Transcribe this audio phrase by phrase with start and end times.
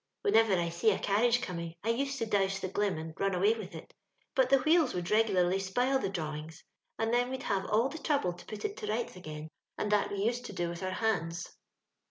[0.23, 3.53] Whenever I see a carriage coming I used to douse the glim and run away
[3.53, 3.93] with it,
[4.33, 6.63] but the wheels would regularly spile the drawings,
[6.97, 10.09] and then we'd have all the trouble to put it to rights again, and that
[10.09, 11.55] we used to do with our hands.